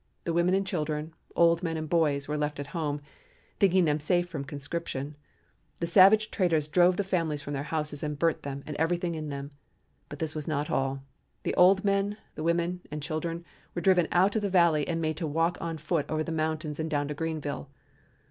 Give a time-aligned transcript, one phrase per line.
[0.23, 3.01] The women and children, old men and boys, were left at home,
[3.59, 5.15] thinking them safe from conscription.
[5.79, 9.29] The savage traitors drove the families from their houses and burnt them and everything in
[9.29, 9.51] them.
[10.09, 11.03] But this was not all.
[11.43, 13.45] The old men, the women, and children
[13.75, 16.79] were driven out of the valley and made to walk on foot over the mountains
[16.79, 17.69] and down to Greenville.